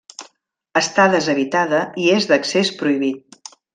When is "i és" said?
2.05-2.29